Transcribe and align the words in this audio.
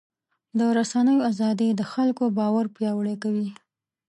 د 0.57 0.59
رسنیو 0.77 1.25
ازادي 1.31 1.69
د 1.75 1.81
خلکو 1.93 2.23
باور 2.37 2.65
پیاوړی 2.75 3.15
کوي. 3.23 3.47